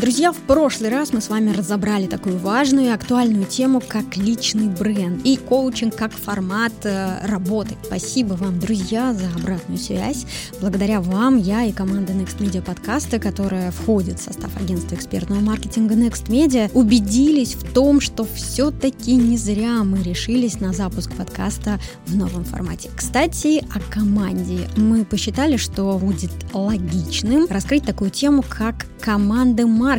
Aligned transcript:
Друзья, 0.00 0.32
в 0.32 0.38
прошлый 0.38 0.88
раз 0.88 1.12
мы 1.12 1.20
с 1.20 1.28
вами 1.28 1.50
разобрали 1.54 2.06
такую 2.06 2.38
важную 2.38 2.86
и 2.86 2.90
актуальную 2.90 3.44
тему, 3.44 3.82
как 3.86 4.16
личный 4.16 4.68
бренд 4.68 5.20
и 5.26 5.36
коучинг 5.36 5.94
как 5.94 6.12
формат 6.12 6.72
э, 6.84 7.26
работы. 7.26 7.76
Спасибо 7.84 8.32
вам, 8.32 8.58
друзья, 8.58 9.12
за 9.12 9.26
обратную 9.36 9.78
связь. 9.78 10.24
Благодаря 10.58 11.02
вам 11.02 11.36
я 11.36 11.64
и 11.64 11.72
команда 11.72 12.14
Next 12.14 12.38
Media 12.38 12.62
подкаста, 12.62 13.18
которая 13.18 13.72
входит 13.72 14.18
в 14.18 14.22
состав 14.22 14.56
агентства 14.56 14.94
экспертного 14.94 15.40
маркетинга 15.40 15.94
Next 15.94 16.28
Media, 16.28 16.70
убедились 16.72 17.54
в 17.54 17.70
том, 17.70 18.00
что 18.00 18.26
все-таки 18.34 19.14
не 19.16 19.36
зря 19.36 19.84
мы 19.84 20.02
решились 20.02 20.60
на 20.60 20.72
запуск 20.72 21.12
подкаста 21.12 21.78
в 22.06 22.16
новом 22.16 22.44
формате. 22.44 22.88
Кстати, 22.96 23.62
о 23.74 23.80
команде. 23.92 24.66
Мы 24.78 25.04
посчитали, 25.04 25.58
что 25.58 25.98
будет 25.98 26.30
логичным 26.54 27.46
раскрыть 27.50 27.84
такую 27.84 28.10
тему, 28.10 28.42
как 28.48 28.86
команды 29.00 29.66
маркетинга, 29.66 29.89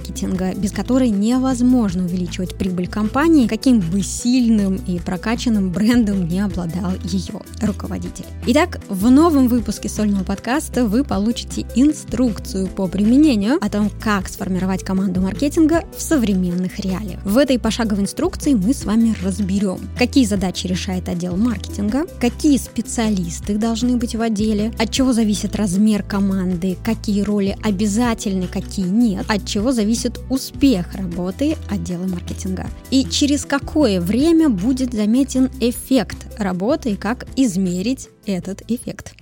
без 0.56 0.72
которой 0.72 1.10
невозможно 1.10 2.06
увеличивать 2.06 2.56
прибыль 2.56 2.88
компании, 2.88 3.48
каким 3.48 3.80
бы 3.80 4.02
сильным 4.02 4.76
и 4.88 5.00
прокачанным 5.00 5.70
брендом 5.72 6.28
не 6.28 6.40
обладал 6.40 6.94
ее 7.04 7.42
руководитель. 7.62 8.26
Итак, 8.48 8.80
в 8.88 9.12
новом 9.12 9.48
выпуске 9.48 9.90
сольного 9.90 10.24
подкаста 10.24 10.86
вы 10.86 11.04
получите 11.04 11.66
инструкцию 11.76 12.68
по 12.68 12.88
применению 12.88 13.58
о 13.62 13.70
том, 13.70 13.92
как 14.02 14.30
сформировать 14.30 14.84
команду 14.84 15.20
маркетинга 15.20 15.84
в 15.98 16.02
современных 16.02 16.80
реалиях. 16.80 17.20
В 17.26 17.38
этой 17.38 17.60
пошаговой 17.60 18.04
инструкции 18.04 18.54
мы 18.54 18.74
с 18.74 18.86
вами 18.86 19.14
разберем, 19.22 19.80
какие 19.98 20.26
задачи 20.26 20.68
решает 20.68 21.10
отдел 21.10 21.36
маркетинга, 21.36 22.06
какие 22.20 22.58
специалисты 22.58 23.58
должны 23.58 23.98
быть 23.98 24.16
в 24.16 24.22
отделе, 24.22 24.74
от 24.80 24.92
чего 24.92 25.12
зависит 25.12 25.56
размер 25.56 26.04
команды, 26.04 26.78
какие 26.84 27.22
роли 27.24 27.58
обязательны, 27.62 28.48
какие 28.48 28.86
нет, 28.86 29.26
от 29.28 29.46
чего 29.46 29.72
зависит 29.72 29.81
успех 30.30 30.94
работы 30.96 31.58
отдела 31.70 32.08
маркетинга 32.08 32.68
и 32.90 33.06
через 33.06 33.46
какое 33.46 34.00
время 34.02 34.50
будет 34.50 34.94
заметен 34.94 35.50
эффект 35.60 36.18
работы 36.38 36.92
и 36.92 36.96
как 36.96 37.26
измерить 37.36 38.10
этот 38.26 38.64
эффект. 38.70 39.14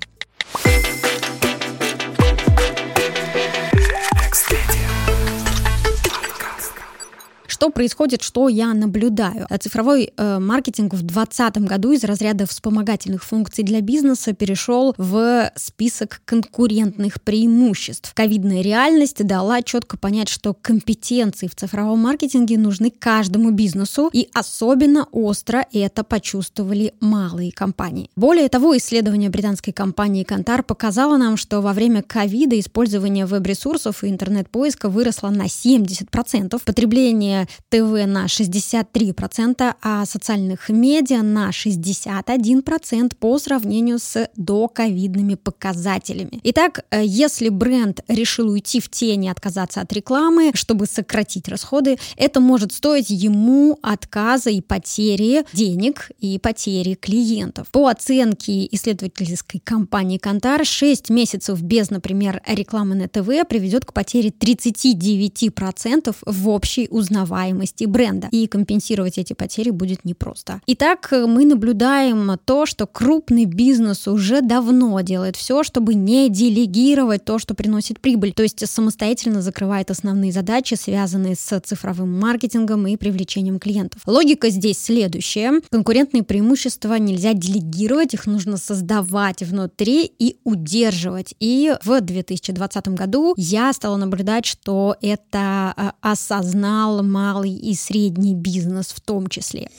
Что 7.60 7.72
происходит, 7.72 8.24
что 8.24 8.48
я 8.48 8.74
наблюдаю? 8.74 9.46
Цифровой 9.60 10.14
э, 10.16 10.40
маркетинг 10.40 10.94
в 10.94 11.02
2020 11.02 11.58
году 11.68 11.92
из 11.92 12.06
разряда 12.06 12.48
вспомогательных 12.48 13.22
функций 13.22 13.66
для 13.66 13.82
бизнеса 13.82 14.32
перешел 14.32 14.94
в 14.98 15.52
список 15.58 16.22
конкурентных 16.24 17.22
преимуществ. 17.22 18.14
Ковидная 18.16 18.62
реальность 18.62 19.26
дала 19.28 19.62
четко 19.62 19.98
понять, 19.98 20.30
что 20.30 20.54
компетенции 20.54 21.48
в 21.48 21.56
цифровом 21.56 22.00
маркетинге 22.00 22.58
нужны 22.58 22.92
каждому 22.92 23.52
бизнесу, 23.52 24.10
и 24.14 24.30
особенно 24.34 25.10
остро 25.12 25.66
это 25.74 26.06
почувствовали 26.06 26.94
малые 27.02 27.52
компании. 27.52 28.10
Более 28.16 28.48
того, 28.48 28.78
исследование 28.78 29.30
британской 29.30 29.74
компании 29.74 30.24
Kantar 30.26 30.64
показало 30.64 31.18
нам, 31.18 31.36
что 31.36 31.60
во 31.60 31.74
время 31.74 32.04
ковида 32.04 32.58
использование 32.58 33.26
веб-ресурсов 33.26 34.06
и 34.06 34.08
интернет-поиска 34.08 34.88
выросло 34.88 35.28
на 35.28 35.48
70%, 35.48 36.58
потребление 36.64 37.49
ТВ 37.70 38.06
на 38.06 38.26
63%, 38.26 39.76
а 39.82 40.06
социальных 40.06 40.70
медиа 40.70 41.22
на 41.22 41.50
61% 41.50 43.16
по 43.16 43.40
сравнению 43.40 44.00
с 44.00 44.30
доковидными 44.36 45.36
показателями. 45.36 46.40
Итак, 46.44 46.86
э, 46.92 47.04
если 47.06 47.50
бренд 47.50 48.02
решил 48.08 48.50
уйти 48.50 48.80
в 48.80 48.90
тень 48.90 49.26
и 49.26 49.30
отказаться 49.30 49.82
от 49.82 49.92
рекламы, 49.94 50.52
чтобы 50.54 50.86
сократить 50.86 51.48
расходы, 51.48 51.98
это 52.18 52.40
может 52.40 52.72
стоить 52.72 53.10
ему 53.10 53.78
отказа 53.82 54.50
и 54.50 54.62
потери 54.62 55.46
денег 55.54 56.12
и 56.20 56.40
потери 56.40 56.96
клиентов. 56.96 57.68
По 57.72 57.88
оценке 57.88 58.68
исследовательской 58.72 59.60
компании 59.64 60.18
Кантар, 60.18 60.66
6 60.66 61.10
месяцев 61.10 61.62
без, 61.62 61.90
например, 61.90 62.42
рекламы 62.48 62.96
на 62.96 63.08
ТВ 63.08 63.48
приведет 63.48 63.86
к 63.86 63.94
потере 63.94 64.30
39% 64.30 66.16
в 66.26 66.50
общей 66.50 66.88
узнаваемости 66.90 67.39
узнаваемости 67.40 67.86
бренда. 67.86 68.28
И 68.32 68.48
компенсировать 68.48 69.18
эти 69.18 69.34
потери 69.34 69.70
будет 69.70 70.06
непросто. 70.06 70.62
Итак, 70.68 71.10
мы 71.12 71.46
наблюдаем 71.46 72.38
то, 72.46 72.66
что 72.66 72.86
крупный 72.86 73.46
бизнес 73.46 74.08
уже 74.08 74.42
давно 74.42 75.00
делает 75.02 75.36
все, 75.36 75.64
чтобы 75.64 75.94
не 75.94 76.30
делегировать 76.30 77.26
то, 77.26 77.40
что 77.40 77.54
приносит 77.54 78.00
прибыль, 78.00 78.34
то 78.34 78.44
есть 78.44 78.68
самостоятельно 78.68 79.42
закрывает 79.42 79.92
основные 79.92 80.32
задачи, 80.32 80.76
связанные 80.76 81.36
с 81.36 81.60
цифровым 81.62 82.20
маркетингом 82.20 82.88
и 82.88 82.98
привлечением 82.98 83.60
клиентов. 83.60 84.02
Логика 84.06 84.50
здесь 84.50 84.78
следующая. 84.84 85.62
Конкурентные 85.72 86.24
преимущества 86.24 86.96
нельзя 86.96 87.34
делегировать, 87.34 88.14
их 88.14 88.26
нужно 88.26 88.58
создавать 88.58 89.44
внутри 89.44 90.12
и 90.20 90.38
удерживать. 90.44 91.36
И 91.40 91.76
в 91.84 92.02
2020 92.02 92.88
году 92.90 93.34
я 93.38 93.72
стала 93.74 93.98
наблюдать, 93.98 94.46
что 94.46 94.96
это 95.02 95.74
а, 95.76 95.94
осознал 96.02 97.04
малый 97.34 97.52
и 97.52 97.76
средний 97.76 98.34
бизнес 98.34 98.88
в 98.88 99.02
том 99.02 99.28
числе. 99.28 99.70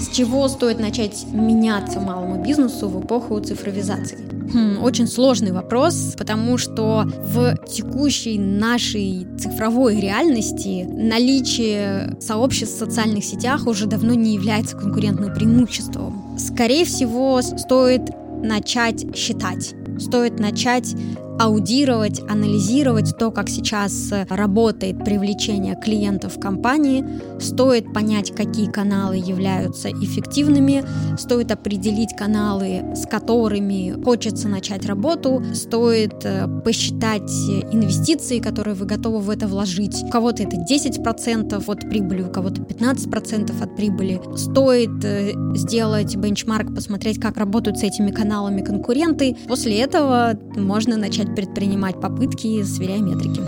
С 0.00 0.14
чего 0.14 0.48
стоит 0.48 0.78
начать 0.78 1.24
меняться 1.32 2.00
малому 2.00 2.42
бизнесу 2.42 2.88
в 2.88 3.04
эпоху 3.04 3.40
цифровизации? 3.40 4.18
Хм, 4.52 4.82
очень 4.82 5.08
сложный 5.08 5.52
вопрос, 5.52 6.14
потому 6.16 6.56
что 6.56 7.04
в 7.04 7.56
текущей 7.66 8.38
нашей 8.38 9.26
цифровой 9.38 10.00
реальности 10.00 10.86
наличие 10.88 12.16
сообществ 12.20 12.76
в 12.76 12.78
социальных 12.78 13.24
сетях 13.24 13.66
уже 13.66 13.86
давно 13.86 14.14
не 14.14 14.34
является 14.34 14.76
конкурентным 14.76 15.34
преимуществом. 15.34 16.38
Скорее 16.38 16.84
всего, 16.84 17.42
стоит 17.42 18.02
начать 18.42 19.16
считать, 19.16 19.74
стоит 19.98 20.38
начать 20.38 20.94
аудировать, 21.38 22.20
анализировать 22.28 23.16
то, 23.18 23.30
как 23.30 23.48
сейчас 23.48 24.12
работает 24.28 25.04
привлечение 25.04 25.76
клиентов 25.76 26.36
в 26.36 26.40
компании, 26.40 27.04
стоит 27.40 27.92
понять, 27.92 28.34
какие 28.34 28.70
каналы 28.70 29.16
являются 29.16 29.90
эффективными, 29.90 30.84
стоит 31.16 31.52
определить 31.52 32.16
каналы, 32.16 32.94
с 32.94 33.06
которыми 33.06 34.02
хочется 34.02 34.48
начать 34.48 34.86
работу, 34.86 35.42
стоит 35.54 36.24
э, 36.24 36.46
посчитать 36.64 37.30
инвестиции, 37.72 38.40
которые 38.40 38.74
вы 38.74 38.86
готовы 38.86 39.20
в 39.20 39.30
это 39.30 39.46
вложить. 39.46 40.02
У 40.02 40.08
кого-то 40.08 40.42
это 40.42 40.56
10% 40.56 41.62
от 41.66 41.80
прибыли, 41.88 42.22
у 42.22 42.30
кого-то 42.30 42.62
15% 42.62 43.62
от 43.62 43.76
прибыли. 43.76 44.20
Стоит 44.36 45.04
э, 45.04 45.32
сделать 45.54 46.16
бенчмарк, 46.16 46.74
посмотреть, 46.74 47.20
как 47.20 47.36
работают 47.36 47.78
с 47.78 47.82
этими 47.82 48.10
каналами 48.10 48.62
конкуренты. 48.62 49.36
После 49.46 49.78
этого 49.78 50.38
можно 50.56 50.96
начать 50.96 51.27
предпринимать 51.34 52.00
попытки, 52.00 52.62
сверяя 52.62 53.00
метрики. 53.00 53.42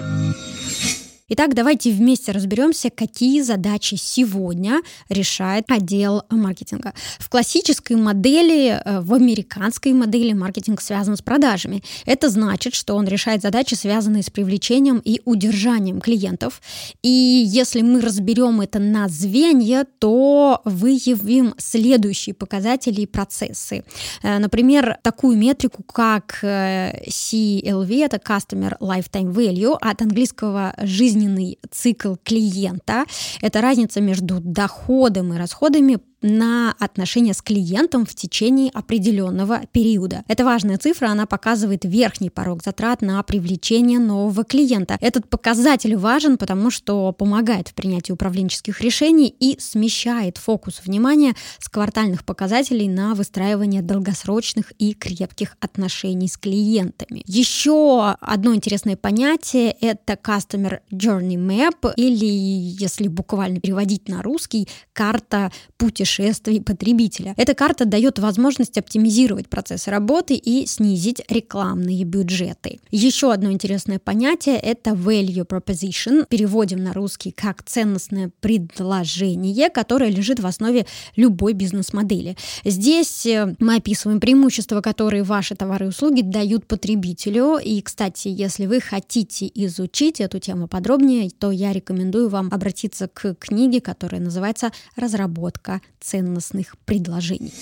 Итак, 1.32 1.54
давайте 1.54 1.92
вместе 1.92 2.32
разберемся, 2.32 2.90
какие 2.90 3.40
задачи 3.42 3.94
сегодня 3.94 4.80
решает 5.08 5.70
отдел 5.70 6.24
маркетинга. 6.28 6.92
В 7.20 7.28
классической 7.28 7.94
модели, 7.94 8.82
э, 8.84 9.00
в 9.00 9.14
американской 9.14 9.92
модели 9.92 10.32
маркетинг 10.32 10.80
связан 10.80 11.16
с 11.16 11.22
продажами. 11.22 11.84
Это 12.04 12.30
значит, 12.30 12.74
что 12.74 12.96
он 12.96 13.06
решает 13.06 13.42
задачи, 13.42 13.74
связанные 13.74 14.24
с 14.24 14.30
привлечением 14.30 15.00
и 15.04 15.20
удержанием 15.24 16.00
клиентов. 16.00 16.60
И 17.00 17.08
если 17.08 17.82
мы 17.82 18.00
разберем 18.00 18.60
это 18.60 18.80
на 18.80 19.06
звенья, 19.06 19.86
то 20.00 20.60
выявим 20.64 21.54
следующие 21.58 22.34
показатели 22.34 23.02
и 23.02 23.06
процессы. 23.06 23.84
Э, 24.24 24.38
например, 24.38 24.98
такую 25.02 25.38
метрику, 25.38 25.84
как 25.84 26.40
э, 26.42 27.04
CLV, 27.06 28.04
это 28.04 28.16
Customer 28.16 28.76
Lifetime 28.80 29.32
Value, 29.32 29.76
от 29.80 30.02
английского 30.02 30.74
«жизнь 30.82 31.19
жизненный 31.20 31.58
цикл 31.70 32.14
клиента. 32.22 33.04
Это 33.40 33.60
разница 33.60 34.00
между 34.00 34.40
доходом 34.40 35.34
и 35.34 35.38
расходами 35.38 35.98
на 36.22 36.74
отношения 36.78 37.34
с 37.34 37.42
клиентом 37.42 38.04
в 38.04 38.14
течение 38.14 38.70
определенного 38.70 39.62
периода. 39.72 40.22
Это 40.28 40.44
важная 40.44 40.78
цифра, 40.78 41.08
она 41.08 41.26
показывает 41.26 41.84
верхний 41.84 42.30
порог 42.30 42.62
затрат 42.62 43.02
на 43.02 43.22
привлечение 43.22 43.98
нового 43.98 44.44
клиента. 44.44 44.98
Этот 45.00 45.28
показатель 45.28 45.96
важен, 45.96 46.36
потому 46.36 46.70
что 46.70 47.12
помогает 47.12 47.68
в 47.68 47.74
принятии 47.74 48.12
управленческих 48.12 48.80
решений 48.80 49.34
и 49.40 49.58
смещает 49.58 50.38
фокус 50.38 50.82
внимания 50.84 51.34
с 51.58 51.68
квартальных 51.68 52.24
показателей 52.24 52.88
на 52.88 53.14
выстраивание 53.14 53.82
долгосрочных 53.82 54.72
и 54.78 54.92
крепких 54.92 55.56
отношений 55.60 56.28
с 56.28 56.36
клиентами. 56.36 57.22
Еще 57.26 58.14
одно 58.20 58.54
интересное 58.54 58.96
понятие— 58.96 59.70
это 59.80 60.14
Customer 60.14 60.80
Journey 60.92 61.36
Map, 61.36 61.94
или, 61.96 62.26
если 62.26 63.08
буквально 63.08 63.60
переводить 63.60 64.08
на 64.08 64.22
русский, 64.22 64.68
карта 64.92 65.50
путешествия 65.76 66.09
путешествий 66.10 66.60
потребителя. 66.60 67.34
Эта 67.36 67.54
карта 67.54 67.84
дает 67.84 68.18
возможность 68.18 68.76
оптимизировать 68.78 69.48
процесс 69.48 69.86
работы 69.86 70.34
и 70.34 70.66
снизить 70.66 71.22
рекламные 71.28 72.04
бюджеты. 72.04 72.80
Еще 72.90 73.32
одно 73.32 73.52
интересное 73.52 73.98
понятие– 73.98 74.56
это 74.62 74.90
value 74.90 75.46
proposition. 75.46 76.26
Переводим 76.28 76.82
на 76.82 76.92
русский 76.92 77.30
как 77.30 77.62
ценностное 77.62 78.30
предложение, 78.40 79.70
которое 79.70 80.10
лежит 80.10 80.40
в 80.40 80.46
основе 80.46 80.86
любой 81.16 81.52
бизнес-модели. 81.52 82.36
Здесь 82.64 83.26
э, 83.26 83.54
мы 83.58 83.76
описываем 83.76 84.20
преимущества, 84.20 84.80
которые 84.80 85.22
ваши 85.22 85.54
товары 85.54 85.86
и 85.86 85.88
услуги 85.88 86.22
дают 86.22 86.66
потребителю. 86.66 87.58
И, 87.62 87.80
кстати, 87.82 88.28
если 88.28 88.66
вы 88.66 88.80
хотите 88.80 89.50
изучить 89.54 90.20
эту 90.20 90.38
тему 90.38 90.66
подробнее, 90.66 91.30
то 91.30 91.50
я 91.50 91.72
рекомендую 91.72 92.28
вам 92.28 92.48
обратиться 92.52 93.08
к 93.08 93.34
книге, 93.34 93.80
которая 93.80 94.20
называется 94.20 94.72
«Разработка 94.96 95.80
ценностных 96.00 96.76
предложений». 96.84 97.52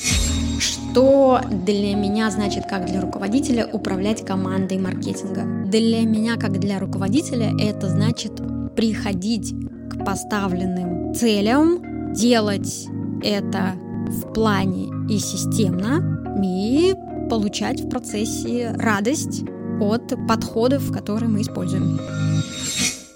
Что 0.60 1.40
для 1.50 1.94
меня 1.94 2.30
значит, 2.30 2.66
как 2.66 2.86
для 2.86 3.00
руководителя, 3.00 3.66
управлять 3.66 4.24
командой 4.24 4.78
маркетинга? 4.78 5.44
Для 5.68 6.00
меня, 6.02 6.36
как 6.36 6.58
для 6.58 6.78
руководителя, 6.78 7.52
это 7.60 7.88
значит 7.88 8.32
приходить 8.74 9.54
к 9.90 10.04
поставленным 10.04 11.14
целям, 11.14 12.12
делать 12.14 12.86
это 13.22 13.74
в 14.08 14.32
плане 14.32 14.88
и 15.08 15.18
системно, 15.18 16.24
и 16.42 16.94
получать 17.28 17.80
в 17.80 17.88
процессе 17.88 18.72
радость 18.78 19.42
от 19.80 20.14
подходов, 20.26 20.92
которые 20.92 21.28
мы 21.28 21.42
используем. 21.42 22.00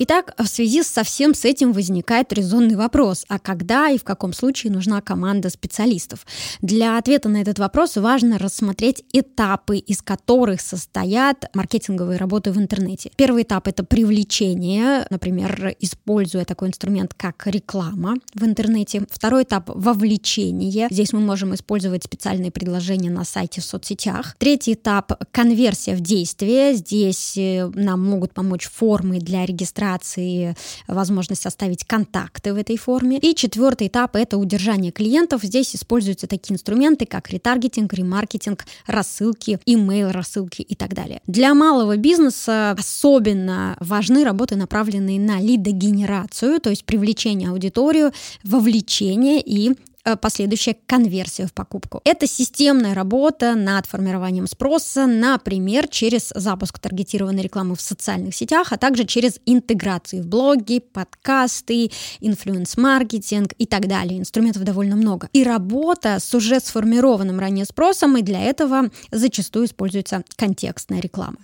Итак, 0.05 0.35
в 0.37 0.49
связи 0.49 0.83
со 0.83 1.05
всем 1.05 1.33
с 1.33 1.45
этим 1.45 1.73
возникает 1.73 2.33
резонный 2.33 2.75
вопрос, 2.75 3.25
а 3.29 3.39
когда 3.39 3.89
и 3.89 3.99
в 3.99 4.03
каком 4.03 4.33
случае 4.33 4.73
нужна 4.73 5.01
команда 5.01 5.49
специалистов? 5.49 6.27
Для 6.61 6.99
ответа 6.99 7.29
на 7.29 7.37
этот 7.37 7.61
вопрос 7.61 7.97
важно 7.97 8.37
рассмотреть 8.41 9.05
этапы, 9.13 9.77
из 9.77 10.03
которых 10.03 10.61
состоят 10.61 11.45
маркетинговые 11.55 12.19
работы 12.19 12.51
в 12.51 12.59
интернете. 12.59 13.13
Первый 13.15 13.45
этап— 13.45 13.69
это 13.69 13.85
привлечение, 13.85 15.07
например, 15.09 15.77
используя 15.79 16.45
такой 16.45 16.71
инструмент, 16.71 17.15
как 17.15 17.47
реклама 17.47 18.17
в 18.35 18.43
интернете. 18.43 19.05
Второй 19.09 19.45
этап— 19.45 19.67
вовлечение. 19.73 20.89
Здесь 20.91 21.13
мы 21.13 21.21
можем 21.21 21.55
использовать 21.55 22.03
специальные 22.03 22.51
предложения 22.51 23.11
на 23.11 23.25
сайте 23.25 23.61
в 23.61 23.65
соцсетях. 23.65 24.35
Третий 24.39 24.73
этап— 24.73 25.13
конверсия 25.31 25.95
в 25.95 26.01
действие. 26.01 26.75
Здесь 26.75 27.37
э, 27.37 27.71
нам 27.73 28.05
могут 28.05 28.35
помочь 28.35 28.69
формы 28.69 29.21
для 29.21 29.47
регистрации 29.47 29.92
коммуникации, 29.93 30.55
возможность 30.89 31.47
оставить 31.47 31.85
контакты 31.85 32.53
в 32.53 32.57
этой 32.57 32.77
форме. 32.77 33.19
И 33.19 33.35
четвертый 33.35 33.89
этап— 33.89 34.17
это 34.17 34.39
удержание 34.39 34.93
клиентов. 34.93 35.43
Здесь 35.43 35.75
используются 35.75 36.27
такие 36.27 36.55
инструменты, 36.55 37.07
как 37.07 37.31
ретаргетинг, 37.31 37.93
ремаркетинг, 37.93 38.65
рассылки, 38.87 39.59
имейл 39.67 40.11
рассылки 40.11 40.63
и 40.63 40.75
так 40.75 40.95
далее. 40.95 41.21
Для 41.27 41.55
малого 41.55 41.97
бизнеса 41.97 42.77
особенно 42.79 43.77
важны 43.81 44.25
работы, 44.25 44.57
направленные 44.57 45.21
на 45.21 45.41
лидогенерацию, 45.41 46.61
то 46.61 46.71
есть 46.71 46.85
привлечение 46.85 47.51
аудиторию, 47.51 48.13
вовлечение 48.45 49.41
и 49.41 49.73
последующая 50.21 50.77
конверсия 50.87 51.47
в 51.47 51.53
покупку. 51.53 52.01
Это 52.05 52.27
системная 52.27 52.95
работа 52.95 53.55
над 53.55 53.87
формированием 53.87 54.47
спроса, 54.47 55.07
например, 55.07 55.89
через 55.89 56.33
запуск 56.35 56.79
таргетированной 56.79 57.43
рекламы 57.43 57.77
в 57.77 57.81
социальных 57.81 58.35
сетях, 58.35 58.73
а 58.73 58.79
также 58.79 59.05
через 59.05 59.39
интеграцию 59.47 60.23
в 60.23 60.27
блоги, 60.27 60.81
подкасты, 60.81 61.91
инфлюенс-маркетинг 62.21 63.53
и 63.59 63.67
так 63.67 63.87
далее. 63.87 64.19
Инструментов 64.19 64.65
довольно 64.65 64.97
много. 64.97 65.29
И 65.33 65.45
работа 65.45 66.19
с 66.19 66.35
уже 66.35 66.61
сформированным 66.61 67.39
ранее 67.39 67.65
спросом, 67.65 68.17
и 68.17 68.23
для 68.23 68.41
этого 68.41 68.91
зачастую 69.11 69.67
используется 69.67 70.25
контекстная 70.37 71.01
реклама. 71.01 71.37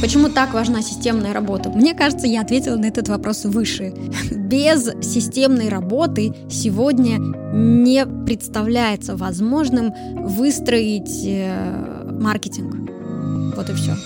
Почему 0.00 0.28
так 0.28 0.54
важна 0.54 0.82
системная 0.82 1.34
работа? 1.34 1.68
Мне 1.68 1.94
кажется, 1.94 2.26
я 2.26 2.40
ответила 2.40 2.76
на 2.76 2.86
этот 2.86 3.08
вопрос 3.08 3.44
выше. 3.44 3.92
Без 4.30 4.84
системной 5.02 5.68
работы 5.68 6.34
сегодня 6.50 7.18
не 7.52 7.89
представляется 8.26 9.16
возможным 9.16 9.92
выстроить 10.26 11.24
э, 11.24 12.10
маркетинг. 12.20 12.90
Вот 13.56 13.68
и 13.70 13.74
все. 13.74 13.96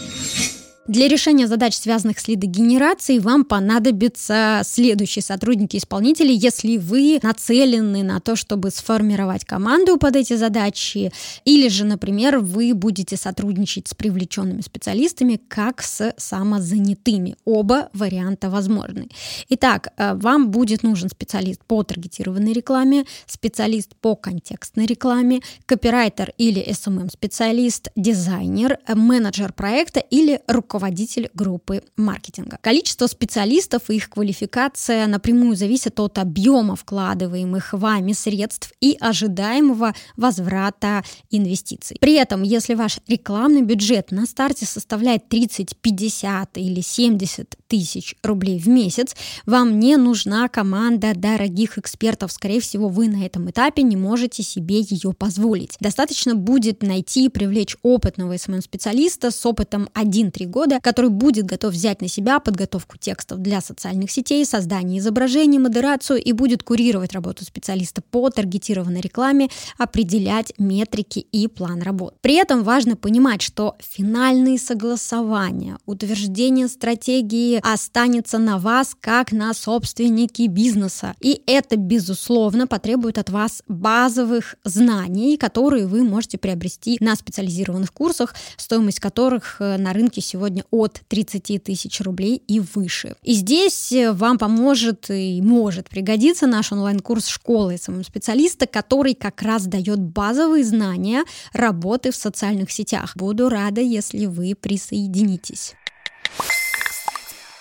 Для 0.87 1.09
решения 1.09 1.47
задач, 1.47 1.75
связанных 1.75 2.19
с 2.19 2.29
лидогенерацией, 2.29 3.19
вам 3.19 3.47
понадобятся 3.47 4.61
следующие 4.65 5.23
сотрудники-исполнители, 5.23 6.31
если 6.31 6.77
вы 6.77 7.21
нацелены 7.23 8.03
на 8.03 8.21
то, 8.21 8.37
чтобы 8.37 8.71
сформировать 8.71 9.47
команду 9.47 9.97
под 9.97 10.15
эти 10.17 10.37
задачи, 10.37 11.11
или 11.47 11.69
же, 11.69 11.87
например, 11.87 12.39
вы 12.39 12.75
будете 12.75 13.17
сотрудничать 13.17 13.89
с 13.89 13.95
привлеченными 13.95 14.61
специалистами, 14.61 15.41
как 15.49 15.81
с 15.81 16.13
самозанятыми. 16.19 17.37
Оба 17.47 17.89
варианта 17.95 18.51
возможны. 18.51 19.09
Итак, 19.49 19.89
э, 19.97 20.13
вам 20.15 20.51
будет 20.51 20.83
нужен 20.83 21.09
специалист 21.09 21.65
по 21.65 21.83
таргетированной 21.83 22.53
рекламе, 22.53 23.07
специалист 23.27 23.95
по 24.03 24.17
контекстной 24.17 24.85
рекламе, 24.85 25.41
копирайтер 25.65 26.35
или 26.37 26.63
SMM-специалист, 26.63 27.89
дизайнер, 27.97 28.79
менеджер 28.87 29.55
проекта 29.55 30.01
или 30.01 30.41
руководитель 30.47 30.74
руководитель 30.75 31.31
группы 31.35 31.82
маркетинга. 31.97 32.59
Количество 32.61 33.06
специалистов 33.06 33.91
и 33.91 33.94
их 33.94 34.11
квалификация 34.11 35.06
напрямую 35.06 35.55
зависит 35.55 36.00
от 36.00 36.19
объема 36.19 36.75
вкладываемых 36.75 37.73
вами 37.75 38.12
средств 38.12 38.73
и 38.81 38.97
ожидаемого 38.99 39.94
возврата 40.17 41.05
инвестиций. 41.31 41.97
При 42.00 42.15
этом, 42.15 42.43
если 42.43 42.75
ваш 42.75 42.99
рекламный 43.06 43.62
бюджет 43.62 44.11
на 44.11 44.26
старте 44.26 44.67
составляет 44.67 45.29
30, 45.29 45.76
50 45.76 46.59
или 46.59 46.81
70 46.81 47.56
тысяч 47.69 48.17
рублей 48.25 48.59
в 48.59 48.67
месяц, 48.67 49.15
вам 49.47 49.79
не 49.79 49.97
нужна 49.97 50.49
команда 50.49 51.12
дорогих 51.15 51.79
экспертов. 51.79 52.32
Скорее 52.32 52.61
всего, 52.61 52.88
вы 52.88 53.09
на 53.09 53.25
этом 53.25 53.49
этапе 53.49 53.82
не 53.82 53.97
можете 53.97 54.43
себе 54.43 54.81
ее 54.81 55.12
позволить. 55.12 55.76
Достаточно 55.79 56.35
будет 56.35 56.82
найти 56.82 57.26
и 57.26 57.29
привлечь 57.29 57.76
опытного 57.82 58.37
SMM-специалиста 58.37 59.31
с 59.31 59.47
опытом 59.47 59.88
1-3 59.94 60.47
года 60.47 60.63
года, 60.64 60.81
который 60.81 61.11
будет 61.11 61.44
готов 61.44 61.75
взять 61.75 62.00
на 62.00 62.08
себя 62.08 62.40
подготовку 62.40 62.96
текстов 62.96 63.38
для 63.40 63.61
социальных 63.61 64.11
сетей, 64.11 64.44
создание 64.46 64.99
изображений, 64.99 65.58
модерацию 65.58 66.22
и 66.22 66.32
будет 66.32 66.62
курировать 66.62 67.12
работу 67.12 67.44
специалиста 67.44 68.00
по 68.00 68.31
таргетированной 68.31 69.00
рекламе, 69.00 69.49
определять 69.76 70.55
метрики 70.58 71.19
и 71.19 71.49
план 71.49 71.82
работ. 71.82 72.14
При 72.22 72.37
этом 72.37 72.62
важно 72.62 72.96
понимать, 72.96 73.43
что 73.43 73.76
финальные 73.78 74.58
согласования, 74.58 75.76
утверждение 75.84 76.69
стратегии 76.69 77.61
останется 77.62 78.38
на 78.38 78.58
вас 78.58 78.96
как 78.99 79.32
на 79.32 79.52
собственнике 79.52 80.46
бизнеса. 80.46 81.14
И 81.21 81.42
это, 81.47 81.76
безусловно, 81.76 82.66
потребует 82.66 83.18
от 83.18 83.28
вас 83.28 83.62
базовых 83.68 84.56
знаний, 84.64 85.37
которые 85.37 85.87
вы 85.87 86.04
можете 86.04 86.38
приобрести 86.38 86.97
на 87.00 87.16
специализированных 87.16 87.92
курсах, 87.92 88.35
стоимость 88.56 89.00
которых 89.00 89.56
э, 89.61 89.76
на 89.76 89.92
рынке 89.92 90.23
сегодня 90.23 90.53
сегодня 90.54 90.64
от 90.70 91.00
30 91.08 91.62
тысяч 91.64 92.00
рублей 92.00 92.42
и 92.46 92.61
выше. 92.61 93.16
И 93.23 93.34
здесь 93.34 93.92
э, 93.92 94.12
вам 94.12 94.38
поможет 94.38 95.11
и 95.11 95.40
может 95.42 95.88
пригодиться 95.88 96.46
наш 96.46 96.73
онлайн-курс 96.73 97.26
школы 97.26 97.76
самого 97.78 98.02
специалиста, 98.02 98.66
который 98.66 99.14
как 99.14 99.42
раз 99.42 99.66
дает 99.66 100.00
базовые 100.00 100.64
знания 100.64 101.25
работы 101.52 102.11
в 102.11 102.16
социальных 102.16 102.70
сетях. 102.70 103.12
Буду 103.16 103.49
рада, 103.49 103.80
если 103.80 104.26
вы 104.26 104.54
присоединитесь. 104.54 105.75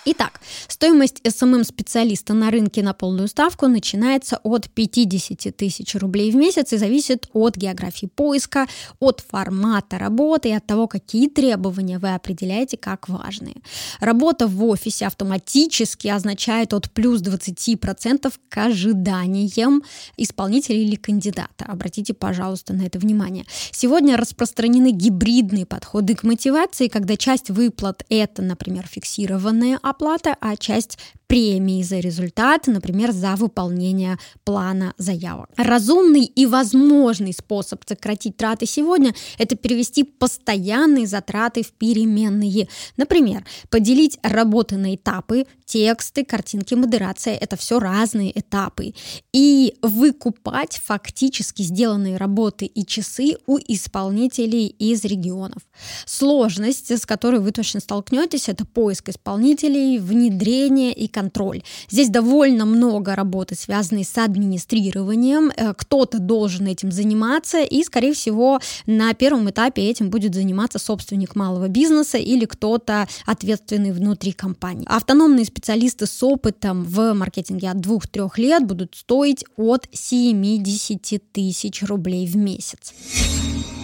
Итак, 0.06 0.38
стоимость 0.68 1.22
SMM-специалиста 1.24 2.34
на 2.34 2.50
рынке 2.50 2.82
на 2.82 2.92
полную 2.92 3.26
ставку 3.26 3.68
начинается 3.68 4.38
от 4.42 4.68
50 4.68 5.56
тысяч 5.56 5.94
рублей 5.94 6.30
в 6.30 6.36
месяц 6.36 6.74
и 6.74 6.76
зависит 6.76 7.26
от 7.32 7.56
географии 7.56 8.06
поиска, 8.14 8.66
от 9.00 9.24
формата 9.26 9.98
работы 9.98 10.50
и 10.50 10.52
от 10.52 10.66
того, 10.66 10.88
какие 10.88 11.28
требования 11.28 11.98
вы 11.98 12.12
определяете 12.12 12.76
как 12.76 13.08
важные. 13.08 13.56
Работа 13.98 14.46
в 14.46 14.62
офисе 14.64 15.06
автоматически 15.06 16.08
означает 16.08 16.74
от 16.74 16.90
плюс 16.90 17.22
20% 17.22 18.30
к 18.50 18.58
ожиданиям 18.58 19.82
исполнителя 20.18 20.76
или 20.76 20.96
кандидата. 20.96 21.64
Обратите, 21.66 22.12
пожалуйста, 22.12 22.74
на 22.74 22.82
это 22.82 22.98
внимание. 22.98 23.46
Сегодня 23.70 24.18
распространены 24.18 24.90
гибридные 24.90 25.64
подходы 25.64 26.14
к 26.14 26.24
мотивации, 26.24 26.88
когда 26.88 27.16
часть 27.16 27.48
выплат 27.48 28.04
это, 28.10 28.42
например, 28.42 28.86
фиксированные 28.86 29.78
оплата, 29.94 30.36
а 30.40 30.56
часть 30.56 30.98
премии 31.26 31.82
за 31.82 31.98
результат, 31.98 32.66
например, 32.66 33.12
за 33.12 33.36
выполнение 33.36 34.18
плана 34.44 34.94
заявок. 34.98 35.50
Разумный 35.56 36.24
и 36.24 36.46
возможный 36.46 37.32
способ 37.32 37.82
сократить 37.86 38.36
траты 38.36 38.66
сегодня– 38.66 39.14
это 39.38 39.56
перевести 39.56 40.04
постоянные 40.04 41.06
затраты 41.06 41.62
в 41.62 41.72
переменные. 41.72 42.68
Например, 42.96 43.44
поделить 43.70 44.18
работы 44.22 44.76
на 44.76 44.94
этапы, 44.94 45.46
тексты, 45.64 46.24
картинки, 46.24 46.74
модерация– 46.74 47.34
это 47.40 47.56
все 47.56 47.78
разные 47.78 48.38
этапы. 48.38 48.94
И 49.32 49.76
выкупать 49.82 50.80
фактически 50.84 51.62
сделанные 51.62 52.16
работы 52.16 52.66
и 52.66 52.84
часы 52.84 53.36
у 53.46 53.58
исполнителей 53.58 54.66
из 54.66 55.04
регионов. 55.04 55.62
Сложность, 56.06 56.90
с 56.90 57.06
которой 57.06 57.40
вы 57.40 57.50
точно 57.50 57.80
столкнетесь, 57.80 58.48
это 58.48 58.64
поиск 58.64 59.08
исполнителей, 59.08 59.98
внедрение 59.98 60.92
и 60.92 61.08
контроль. 61.14 61.62
Здесь 61.88 62.08
довольно 62.08 62.64
много 62.64 63.14
работы, 63.14 63.54
связанной 63.54 64.04
с 64.04 64.18
администрированием. 64.18 65.50
Э, 65.56 65.72
кто-то 65.74 66.18
должен 66.18 66.66
этим 66.66 66.90
заниматься, 66.90 67.62
и, 67.62 67.84
скорее 67.84 68.12
всего, 68.12 68.60
на 68.86 69.14
первом 69.14 69.48
этапе 69.48 69.82
этим 69.82 70.10
будет 70.10 70.34
заниматься 70.34 70.78
собственник 70.78 71.36
малого 71.36 71.68
бизнеса 71.68 72.18
или 72.18 72.44
кто-то 72.44 73.06
ответственный 73.26 73.92
внутри 73.92 74.32
компании. 74.32 74.86
Автономные 74.88 75.44
специалисты 75.44 76.06
с 76.06 76.22
опытом 76.22 76.84
в 76.84 77.14
маркетинге 77.14 77.70
от 77.70 77.76
2-3 77.76 78.30
лет 78.36 78.66
будут 78.66 78.96
стоить 78.96 79.44
от 79.56 79.86
70 79.92 81.32
тысяч 81.32 81.82
рублей 81.82 82.26
в 82.26 82.36
месяц. 82.36 82.92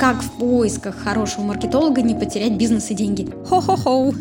Как 0.00 0.22
в 0.22 0.30
поисках 0.38 0.96
хорошего 0.96 1.44
маркетолога 1.44 2.00
не 2.00 2.14
потерять 2.14 2.52
бизнес 2.52 2.90
и 2.90 2.94
деньги? 2.94 3.28
Хо-хо-хо! 3.46 4.14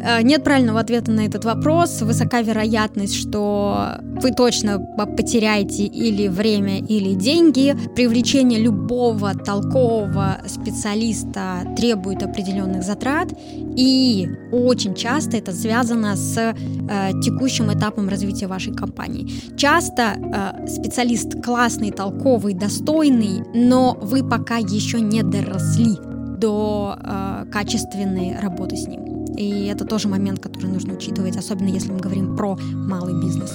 Э, 0.00 0.22
нет 0.22 0.44
правильного 0.44 0.80
ответа 0.80 1.10
на 1.10 1.26
этот 1.26 1.44
вопрос. 1.44 2.02
Высока 2.02 2.40
вероятность, 2.42 3.14
что 3.14 3.98
вы 4.22 4.32
точно 4.32 4.78
потеряете 4.78 5.84
или 5.84 6.28
время, 6.28 6.78
или 6.78 7.14
деньги. 7.14 7.76
Привлечение 7.94 8.60
любого 8.60 9.34
толкового 9.34 10.38
специалиста 10.46 11.62
требует 11.76 12.22
определенных 12.22 12.82
затрат, 12.82 13.28
и 13.76 14.28
очень 14.52 14.94
часто 14.94 15.36
это 15.36 15.52
связано 15.52 16.16
с 16.16 16.36
э, 16.38 17.12
текущим 17.22 17.72
этапом 17.72 18.08
развития 18.08 18.46
вашей 18.46 18.74
компании. 18.74 19.30
Часто 19.56 20.02
э, 20.02 20.66
специалист 20.68 21.42
классный, 21.42 21.90
толковый, 21.90 22.54
достойный, 22.54 23.42
но 23.54 23.96
вы 24.00 24.28
пока 24.28 24.56
еще 24.56 24.87
не 24.96 25.22
доросли 25.22 25.96
до 26.38 26.96
э, 26.98 27.44
качественной 27.52 28.38
работы 28.40 28.76
с 28.76 28.86
ним. 28.86 29.24
И 29.36 29.66
это 29.66 29.84
тоже 29.84 30.08
момент, 30.08 30.40
который 30.40 30.70
нужно 30.70 30.94
учитывать, 30.94 31.36
особенно 31.36 31.68
если 31.68 31.92
мы 31.92 32.00
говорим 32.00 32.36
про 32.36 32.56
малый 32.72 33.14
бизнес. 33.22 33.52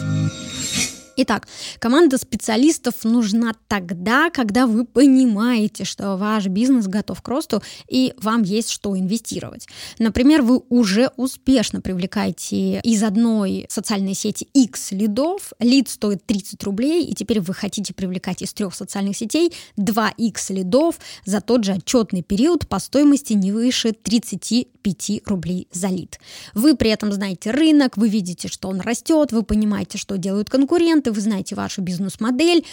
Итак, 1.15 1.47
команда 1.79 2.17
специалистов 2.17 3.03
нужна 3.03 3.53
тогда, 3.67 4.31
когда 4.31 4.65
вы 4.65 4.85
понимаете, 4.85 5.83
что 5.83 6.17
ваш 6.17 6.47
бизнес 6.47 6.87
готов 6.87 7.21
к 7.21 7.27
росту 7.27 7.61
и 7.87 8.13
вам 8.17 8.41
есть 8.41 8.69
что 8.71 8.97
инвестировать. 8.97 9.67
Например, 9.99 10.41
вы 10.41 10.61
уже 10.69 11.11
успешно 11.15 11.81
привлекаете 11.81 12.79
из 12.81 13.03
одной 13.03 13.67
социальной 13.69 14.15
сети 14.15 14.47
X 14.53 14.91
лидов, 14.91 15.53
лид 15.59 15.87
стоит 15.89 16.25
30 16.25 16.63
рублей, 16.63 17.05
и 17.05 17.13
теперь 17.13 17.41
вы 17.41 17.53
хотите 17.53 17.93
привлекать 17.93 18.41
из 18.41 18.53
трех 18.53 18.73
социальных 18.73 19.15
сетей 19.15 19.53
2X 19.77 20.53
лидов 20.53 20.95
за 21.25 21.41
тот 21.41 21.63
же 21.63 21.73
отчетный 21.73 22.23
период 22.23 22.67
по 22.67 22.79
стоимости 22.79 23.33
не 23.33 23.51
выше 23.51 23.91
35 23.91 25.21
рублей 25.25 25.67
за 25.71 25.87
лид. 25.87 26.19
Вы 26.53 26.75
при 26.75 26.89
этом 26.89 27.11
знаете 27.11 27.51
рынок, 27.51 27.97
вы 27.97 28.09
видите, 28.09 28.47
что 28.47 28.69
он 28.69 28.81
растет, 28.81 29.31
вы 29.31 29.43
понимаете, 29.43 29.97
что 29.97 30.17
делают 30.17 30.49
конкуренты, 30.49 31.02
клиенты, 31.03 31.11
вы 31.11 31.21
знаете 31.21 31.55
вашу 31.55 31.81
бизнес-модель, 31.81 32.65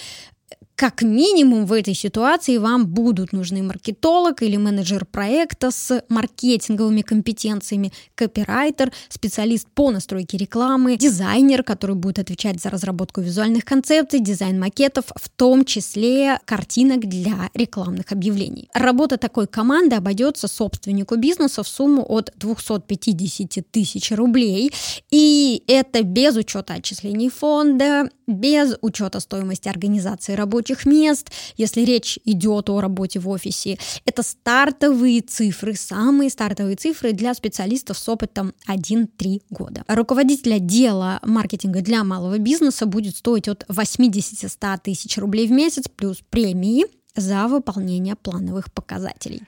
как 0.81 1.03
минимум 1.03 1.67
в 1.67 1.75
этой 1.75 1.93
ситуации 1.93 2.57
вам 2.57 2.87
будут 2.87 3.35
нужны 3.35 3.63
маркетолог 3.63 4.43
или 4.43 4.57
менеджер 4.57 5.05
проекта 5.05 5.71
с 5.71 6.03
маркетинговыми 6.09 7.03
компетенциями, 7.03 7.93
копирайтер, 8.15 8.91
специалист 9.11 9.69
по 9.75 9.91
настройке 9.91 10.39
рекламы, 10.39 10.97
дизайнер, 10.97 11.65
который 11.65 11.97
будет 11.97 12.19
отвечать 12.19 12.63
за 12.63 12.71
разработку 12.71 13.21
визуальных 13.21 13.67
концепций, 13.67 14.21
дизайн 14.21 14.59
макетов, 14.59 15.05
в 15.17 15.29
том 15.29 15.67
числе 15.67 16.41
картинок 16.47 17.01
для 17.01 17.51
рекламных 17.53 18.11
объявлений. 18.11 18.71
Работа 18.73 19.19
такой 19.19 19.49
команды 19.49 19.97
обойдется 19.97 20.49
собственнику 20.49 21.17
бизнеса 21.17 21.63
в 21.63 21.69
сумму 21.69 22.07
от 22.09 22.33
250 22.37 23.71
тысяч 23.71 24.13
рублей, 24.13 24.73
и 25.11 25.63
это 25.67 26.03
без 26.03 26.37
учета 26.37 26.73
отчислений 26.73 27.29
фонда, 27.29 28.09
без 28.27 28.77
учета 28.81 29.21
стоимости 29.21 29.69
организации 29.69 30.35
рабочих 30.41 30.87
мест, 30.87 31.31
если 31.57 31.83
речь 31.83 32.19
идет 32.25 32.69
о 32.71 32.81
работе 32.81 33.21
в 33.21 33.29
офисе. 33.29 33.79
Это 34.05 34.23
стартовые 34.23 35.21
цифры, 35.21 35.75
самые 35.75 36.31
стартовые 36.31 36.77
цифры 36.77 37.13
для 37.13 37.35
специалистов 37.35 37.99
с 37.99 38.09
опытом 38.09 38.53
1-3 38.69 39.43
года. 39.51 39.85
Руководитель 39.87 40.55
отдела 40.55 41.21
маркетинга 41.23 41.81
для 41.83 42.03
малого 42.05 42.39
бизнеса 42.39 42.87
будет 42.87 43.17
стоить 43.17 43.49
от 43.49 43.65
80-100 43.69 44.79
тысяч 44.83 45.19
рублей 45.19 45.47
в 45.47 45.53
месяц 45.53 45.85
плюс 45.89 46.23
премии 46.31 46.87
за 47.15 47.47
выполнение 47.49 48.17
плановых 48.17 48.73
показателей 48.73 49.43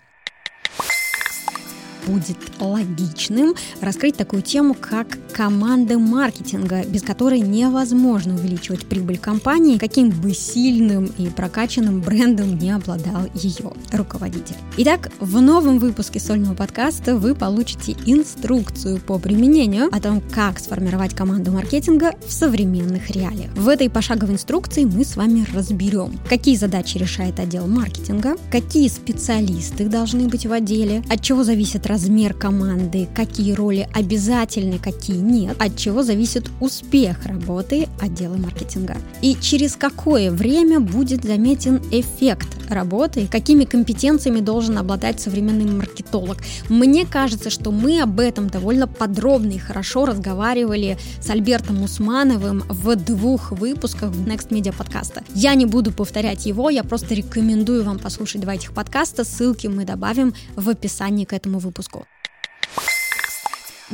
будет 2.07 2.37
логичным 2.61 3.55
раскрыть 3.81 4.17
такую 4.17 4.43
тему, 4.43 4.75
как 4.75 5.19
команда 5.33 5.99
маркетинга, 5.99 6.85
без 6.85 7.03
которой 7.03 7.41
невозможно 7.41 8.35
увеличивать 8.35 8.87
прибыль 8.87 9.19
компании, 9.19 9.79
каким 9.79 10.11
бы 10.11 10.33
сильным 10.35 11.07
и 11.19 11.29
прокачанным 11.29 12.01
брендом 12.01 12.59
не 12.59 12.71
обладал 12.71 13.29
ее 13.35 13.73
руководитель. 13.93 14.57
Итак, 14.77 15.11
в 15.21 15.41
новом 15.41 15.79
выпуске 15.79 16.21
сольного 16.21 16.55
подкаста 16.55 17.17
вы 17.17 17.35
получите 17.35 17.97
инструкцию 18.07 19.01
по 19.01 19.19
применению 19.19 19.89
о 19.93 20.01
том, 20.01 20.23
как 20.33 20.59
сформировать 20.59 21.15
команду 21.15 21.53
маркетинга 21.53 22.13
в 22.27 22.33
современных 22.33 23.11
реалиях. 23.11 23.53
В 23.55 23.69
этой 23.69 23.89
пошаговой 23.89 24.35
инструкции 24.35 24.85
мы 24.85 25.05
с 25.05 25.17
вами 25.17 25.47
разберем, 25.55 26.19
какие 26.29 26.57
задачи 26.57 26.99
решает 26.99 27.39
отдел 27.41 27.67
маркетинга, 27.67 28.37
какие 28.51 28.89
специалисты 28.89 29.89
должны 29.89 30.29
быть 30.29 30.47
в 30.47 30.53
отделе, 30.53 31.03
от 31.09 31.21
чего 31.23 31.45
зависит 31.45 31.87
размер 31.93 32.33
команды, 32.33 33.07
какие 33.15 33.53
роли 33.53 33.87
обязательны, 33.93 34.79
какие 34.79 35.19
нет, 35.19 35.61
от 35.61 35.77
чего 35.77 36.03
зависит 36.03 36.51
успех 36.59 37.27
работы 37.27 37.87
отдела 38.01 38.37
маркетинга. 38.37 38.97
И 39.21 39.37
через 39.39 39.77
какое 39.77 40.31
время 40.31 40.81
будет 40.81 41.23
заметен 41.23 41.83
эффект 41.91 42.49
работы, 42.71 43.29
какими 43.31 43.65
компетенциями 43.65 44.41
должен 44.41 44.79
обладать 44.79 45.21
современный 45.21 45.71
маркетолог. 45.71 46.39
Мне 46.71 47.05
кажется, 47.05 47.51
что 47.51 47.71
мы 47.71 48.01
об 48.01 48.21
этом 48.21 48.49
довольно 48.49 48.87
подробно 48.89 49.51
и 49.51 49.59
хорошо 49.59 50.07
разговаривали 50.07 50.97
с 51.21 51.29
Альбертом 51.29 51.83
Усмановым 51.83 52.65
в 52.71 52.97
двух 52.97 53.53
выпусках 53.53 54.13
Next 54.13 54.49
Media 54.49 54.75
подкаста. 54.75 55.23
Я 55.35 55.55
не 55.55 55.67
буду 55.67 55.93
повторять 55.93 56.47
его, 56.47 56.71
я 56.71 56.85
просто 56.85 57.15
рекомендую 57.15 57.85
вам 57.85 57.99
послушать 57.99 58.41
два 58.41 58.55
этих 58.55 58.73
подкаста, 58.73 59.25
ссылки 59.25 59.67
мы 59.67 59.85
добавим 59.85 60.33
в 60.57 60.71
описании 60.71 61.27
к 61.27 61.35
этому 61.35 61.59
выпуску 61.59 61.82
выпуску. 61.83 62.07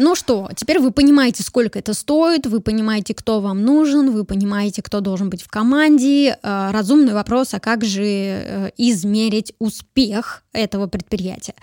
Ну 0.01 0.15
что, 0.15 0.49
теперь 0.55 0.79
вы 0.79 0.93
понимаете, 0.93 1.43
сколько 1.43 1.77
это 1.81 1.93
стоит, 1.93 2.47
вы 2.47 2.61
понимаете, 2.61 3.15
кто 3.15 3.41
вам 3.41 3.63
нужен, 3.63 4.13
вы 4.13 4.25
понимаете, 4.25 4.81
кто 4.81 5.01
должен 5.01 5.29
быть 5.29 5.43
в 5.43 5.49
команде. 5.49 6.39
Э, 6.41 6.71
разумный 6.71 7.15
вопрос, 7.15 7.53
а 7.55 7.59
как 7.59 7.85
же 7.85 8.05
э, 8.05 8.71
измерить 8.77 9.55
успех 9.59 10.45
этого 10.59 10.87
предприятия? 10.87 11.55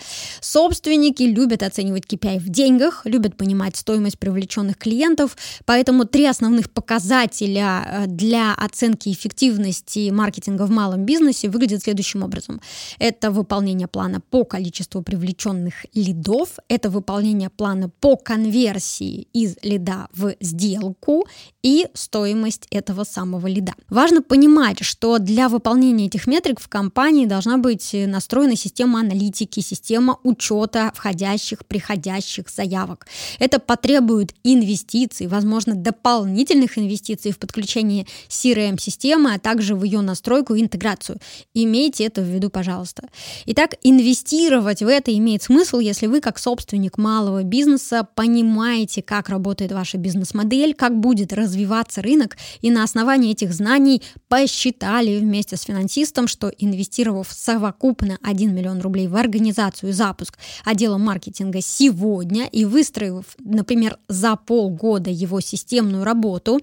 Собственники 0.41 1.23
любят 1.23 1.63
оценивать 1.63 2.05
KPI 2.05 2.39
в 2.39 2.49
деньгах, 2.49 3.01
любят 3.05 3.37
понимать 3.37 3.75
стоимость 3.75 4.19
привлеченных 4.19 4.77
клиентов, 4.77 5.37
поэтому 5.65 6.05
три 6.05 6.25
основных 6.25 6.71
показателя 6.71 7.85
э, 7.85 8.07
для 8.07 8.53
оценки 8.53 9.09
эффективности 9.09 10.09
маркетинга 10.09 10.65
в 10.65 10.71
малом 10.71 11.05
бизнесе 11.05 11.49
выглядят 11.49 11.83
следующим 11.83 12.23
образом. 12.23 12.61
Это 12.99 13.31
выполнение 13.31 13.87
плана 13.87 14.21
по 14.21 14.45
количеству 14.45 15.01
привлеченных 15.01 15.85
лидов, 15.93 16.49
это 16.69 16.89
выполнение 16.89 17.49
плана 17.49 17.89
по 17.89 18.15
конверсии 18.15 19.27
из 19.33 19.57
лида 19.61 20.07
в 20.13 20.35
сделку 20.39 21.27
и 21.63 21.87
стоимость 21.93 22.67
этого 22.71 23.03
самого 23.03 23.47
лида. 23.47 23.73
Важно 23.89 24.21
понимать, 24.21 24.83
что 24.83 25.17
для 25.19 25.49
выполнения 25.49 26.05
этих 26.05 26.27
метрик 26.27 26.59
в 26.59 26.67
компании 26.67 27.25
должна 27.25 27.57
быть 27.57 27.89
настроена 27.93 28.55
система 28.55 28.84
система 28.85 28.99
аналитики, 28.99 29.61
система 29.61 30.17
учета 30.23 30.91
входящих, 30.93 31.65
приходящих 31.65 32.49
заявок. 32.49 33.07
Это 33.39 33.59
потребует 33.59 34.33
инвестиций, 34.43 35.27
возможно, 35.27 35.73
дополнительных 35.73 36.77
инвестиций 36.77 37.31
в 37.31 37.37
подключение 37.37 38.05
CRM-системы, 38.29 39.33
а 39.33 39.39
также 39.39 39.75
в 39.75 39.83
ее 39.83 40.01
настройку 40.01 40.53
и 40.53 40.61
интеграцию. 40.61 41.17
Имейте 41.55 42.05
это 42.05 42.21
в 42.21 42.25
виду, 42.25 42.49
пожалуйста. 42.49 43.03
Итак, 43.47 43.75
инвестировать 43.83 44.81
в 44.81 44.87
это 44.87 45.11
имеет 45.17 45.41
смысл, 45.41 45.79
если 45.79 46.07
вы 46.07 46.21
как 46.21 46.37
собственник 46.37 46.99
малого 46.99 47.43
бизнеса 47.43 48.07
понимаете, 48.15 49.01
как 49.01 49.29
работает 49.29 49.71
ваша 49.71 49.97
бизнес-модель, 49.97 50.73
как 50.73 50.99
будет 50.99 51.33
развиваться 51.33 52.01
рынок, 52.01 52.37
и 52.61 52.69
на 52.69 52.83
основании 52.83 53.31
этих 53.31 53.51
знаний 53.51 54.01
посчитали 54.27 55.19
вместе 55.19 55.55
с 55.55 55.61
финансистом, 55.61 56.27
что 56.27 56.49
инвестировав 56.49 57.31
совокупно 57.31 58.17
1 58.21 58.53
миллион 58.53 58.64
рублей 58.81 59.07
в 59.07 59.15
организацию 59.15 59.89
и 59.89 59.93
запуск 59.93 60.37
отдела 60.63 60.97
маркетинга 60.97 61.61
сегодня 61.61 62.47
и 62.47 62.65
выстроив, 62.65 63.25
например, 63.39 63.97
за 64.07 64.35
полгода 64.35 65.09
его 65.09 65.39
системную 65.39 66.03
работу 66.03 66.59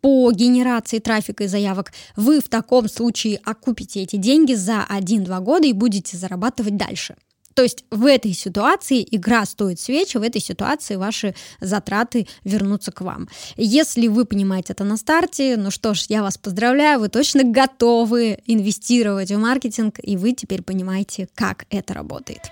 по 0.00 0.30
генерации 0.32 0.98
трафика 0.98 1.44
и 1.44 1.48
заявок, 1.48 1.92
вы 2.16 2.40
в 2.40 2.48
таком 2.48 2.88
случае 2.88 3.40
окупите 3.44 4.02
эти 4.02 4.16
деньги 4.16 4.54
за 4.54 4.86
1-2 4.88 5.40
года 5.40 5.66
и 5.66 5.72
будете 5.72 6.16
зарабатывать 6.16 6.76
дальше. 6.76 7.16
То 7.58 7.64
есть 7.64 7.84
в 7.90 8.06
этой 8.06 8.34
ситуации 8.34 9.04
игра 9.10 9.44
стоит 9.44 9.80
свечи, 9.80 10.16
в 10.16 10.22
этой 10.22 10.40
ситуации 10.40 10.94
ваши 10.94 11.34
затраты 11.60 12.28
вернутся 12.44 12.92
к 12.92 13.00
вам. 13.00 13.28
Если 13.56 14.06
вы 14.06 14.26
понимаете 14.26 14.74
это 14.74 14.84
на 14.84 14.96
старте, 14.96 15.56
ну 15.56 15.72
что 15.72 15.92
ж, 15.92 16.04
я 16.08 16.22
вас 16.22 16.38
поздравляю, 16.38 17.00
вы 17.00 17.08
точно 17.08 17.42
готовы 17.42 18.38
инвестировать 18.46 19.32
в 19.32 19.38
маркетинг, 19.38 19.98
и 20.00 20.16
вы 20.16 20.34
теперь 20.34 20.62
понимаете, 20.62 21.28
как 21.34 21.66
это 21.68 21.94
работает. 21.94 22.42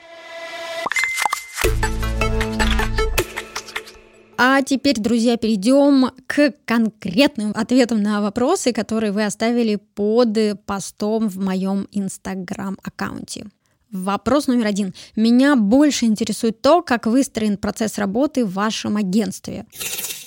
А 4.36 4.60
теперь, 4.62 4.98
друзья, 4.98 5.36
перейдем 5.36 6.10
к 6.26 6.52
конкретным 6.64 7.52
ответам 7.54 8.02
на 8.02 8.20
вопросы, 8.20 8.72
которые 8.72 9.12
вы 9.12 9.24
оставили 9.24 9.76
под 9.76 10.36
постом 10.66 11.28
в 11.28 11.38
моем 11.38 11.86
инстаграм-аккаунте. 11.92 13.46
Вопрос 14.04 14.46
номер 14.46 14.66
один. 14.66 14.94
Меня 15.14 15.56
больше 15.56 16.06
интересует 16.06 16.60
то, 16.60 16.82
как 16.82 17.06
выстроен 17.06 17.56
процесс 17.56 17.98
работы 17.98 18.44
в 18.44 18.52
вашем 18.52 18.96
агентстве. 18.96 19.66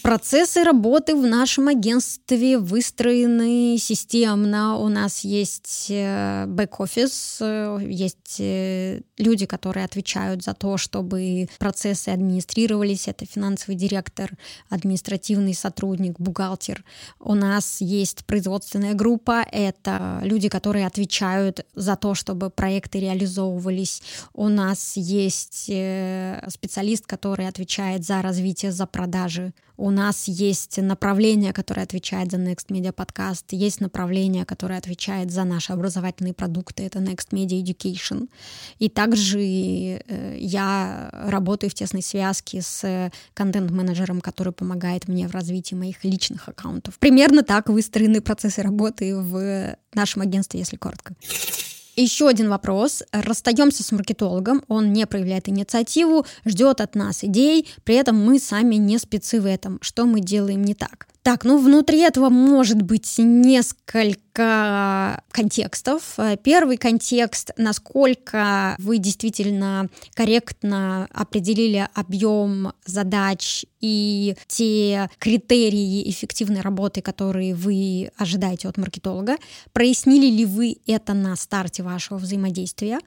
Процессы 0.09 0.63
работы 0.63 1.15
в 1.15 1.27
нашем 1.27 1.67
агентстве 1.67 2.57
выстроены 2.57 3.77
системно. 3.77 4.75
У 4.77 4.87
нас 4.87 5.19
есть 5.23 5.85
э, 5.91 6.47
бэк-офис, 6.47 7.37
э, 7.41 7.77
есть 7.87 8.37
э, 8.39 9.01
люди, 9.19 9.45
которые 9.45 9.85
отвечают 9.85 10.43
за 10.43 10.55
то, 10.55 10.77
чтобы 10.77 11.47
процессы 11.59 12.09
администрировались. 12.09 13.07
Это 13.07 13.27
финансовый 13.27 13.75
директор, 13.75 14.31
административный 14.69 15.53
сотрудник, 15.53 16.19
бухгалтер. 16.19 16.83
У 17.19 17.35
нас 17.35 17.79
есть 17.79 18.25
производственная 18.25 18.95
группа. 18.95 19.45
Это 19.51 20.21
люди, 20.23 20.49
которые 20.49 20.87
отвечают 20.87 21.67
за 21.75 21.95
то, 21.95 22.15
чтобы 22.15 22.49
проекты 22.49 22.99
реализовывались. 22.99 24.01
У 24.33 24.47
нас 24.47 24.97
есть 24.97 25.65
специалист, 25.65 27.05
который 27.05 27.47
отвечает 27.47 28.03
за 28.03 28.23
развитие, 28.23 28.71
за 28.71 28.87
продажи 28.87 29.53
у 29.79 29.91
нас 29.91 30.27
есть 30.27 30.77
направление, 30.77 31.53
которое 31.53 31.83
отвечает 31.83 32.31
за 32.31 32.37
Next 32.37 32.67
Media 32.67 32.93
Podcast, 32.93 33.45
есть 33.51 33.79
направление, 33.79 34.45
которое 34.45 34.77
отвечает 34.77 35.31
за 35.31 35.45
наши 35.45 35.71
образовательные 35.71 36.33
продукты, 36.33 36.83
это 36.83 36.99
Next 36.99 37.29
Media 37.31 37.63
Education. 37.63 38.27
И 38.77 38.89
также 38.89 39.39
э, 39.39 40.37
я 40.37 41.09
работаю 41.13 41.69
в 41.69 41.73
тесной 41.73 42.01
связке 42.01 42.61
с 42.61 43.11
контент-менеджером, 43.33 44.19
который 44.19 44.51
помогает 44.51 45.07
мне 45.07 45.27
в 45.27 45.31
развитии 45.31 45.75
моих 45.75 46.03
личных 46.03 46.49
аккаунтов. 46.49 46.99
Примерно 46.99 47.43
так 47.43 47.69
выстроены 47.69 48.19
процессы 48.21 48.61
работы 48.61 49.15
в 49.15 49.77
нашем 49.93 50.21
агентстве, 50.21 50.59
если 50.59 50.75
коротко. 50.75 51.15
Еще 52.01 52.29
один 52.29 52.49
вопрос. 52.49 53.03
Расстаемся 53.11 53.83
с 53.83 53.91
маркетологом, 53.91 54.63
он 54.69 54.93
не 54.93 55.05
проявляет 55.05 55.49
инициативу, 55.49 56.25
ждет 56.45 56.79
от 56.79 56.95
нас 56.95 57.25
идей, 57.25 57.67
при 57.83 57.95
этом 57.95 58.15
мы 58.15 58.39
сами 58.39 58.75
не 58.75 58.97
спецы 58.99 59.41
в 59.41 59.45
этом. 59.45 59.79
Что 59.81 60.05
мы 60.05 60.21
делаем 60.21 60.63
не 60.63 60.75
так? 60.75 61.09
Так, 61.23 61.43
ну 61.43 61.57
внутри 61.57 61.99
этого 61.99 62.29
может 62.29 62.81
быть 62.81 63.15
несколько 63.17 64.03
контекстов. 64.33 66.17
Первый 66.43 66.77
контекст, 66.77 67.51
насколько 67.57 68.75
вы 68.79 68.97
действительно 68.97 69.89
корректно 70.13 71.07
определили 71.13 71.87
объем 71.93 72.73
задач 72.85 73.65
и 73.81 74.35
те 74.47 75.09
критерии 75.19 76.09
эффективной 76.09 76.61
работы, 76.61 77.01
которые 77.01 77.55
вы 77.55 78.11
ожидаете 78.17 78.67
от 78.67 78.77
маркетолога. 78.77 79.37
Прояснили 79.71 80.27
ли 80.27 80.45
вы 80.45 80.77
это 80.85 81.13
на 81.13 81.35
старте 81.35 81.83
вашего 81.83 82.17
взаимодействия? 82.17 82.99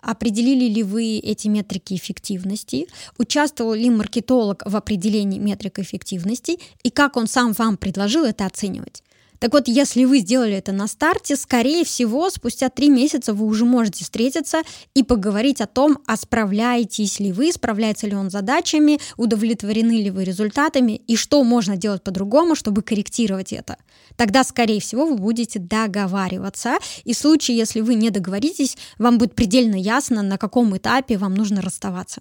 Определили 0.00 0.72
ли 0.72 0.82
вы 0.82 1.18
эти 1.18 1.48
метрики 1.48 1.94
эффективности? 1.94 2.86
Участвовал 3.18 3.74
ли 3.74 3.90
маркетолог 3.90 4.62
в 4.64 4.76
определении 4.76 5.38
метрик 5.38 5.78
эффективности? 5.78 6.58
И 6.82 6.90
как 6.90 7.16
он 7.16 7.26
сам 7.26 7.52
вам 7.52 7.76
предложил 7.76 8.24
это 8.24 8.46
оценивать. 8.46 9.02
Так 9.40 9.54
вот, 9.54 9.68
если 9.68 10.04
вы 10.04 10.18
сделали 10.18 10.52
это 10.52 10.70
на 10.70 10.86
старте, 10.86 11.34
скорее 11.34 11.84
всего, 11.84 12.28
спустя 12.28 12.68
три 12.68 12.90
месяца 12.90 13.32
вы 13.32 13.46
уже 13.46 13.64
можете 13.64 14.04
встретиться 14.04 14.62
и 14.94 15.02
поговорить 15.02 15.62
о 15.62 15.66
том, 15.66 15.98
а 16.06 16.16
справляетесь 16.16 17.18
ли 17.20 17.32
вы, 17.32 17.50
справляется 17.50 18.06
ли 18.06 18.14
он 18.14 18.28
с 18.28 18.32
задачами, 18.32 19.00
удовлетворены 19.16 20.02
ли 20.02 20.10
вы 20.10 20.24
результатами 20.24 20.92
и 20.92 21.16
что 21.16 21.42
можно 21.42 21.78
делать 21.78 22.02
по-другому, 22.02 22.54
чтобы 22.54 22.82
корректировать 22.82 23.54
это. 23.54 23.78
Тогда, 24.16 24.44
скорее 24.44 24.80
всего, 24.80 25.06
вы 25.06 25.16
будете 25.16 25.58
договариваться. 25.58 26.76
И 27.04 27.14
в 27.14 27.18
случае, 27.18 27.56
если 27.56 27.80
вы 27.80 27.94
не 27.94 28.10
договоритесь, 28.10 28.76
вам 28.98 29.16
будет 29.16 29.34
предельно 29.34 29.76
ясно, 29.76 30.20
на 30.20 30.36
каком 30.36 30.76
этапе 30.76 31.16
вам 31.16 31.34
нужно 31.34 31.62
расставаться. 31.62 32.20